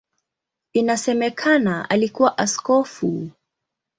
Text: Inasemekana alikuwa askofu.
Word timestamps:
Inasemekana 0.73 1.89
alikuwa 1.89 2.37
askofu. 2.37 3.29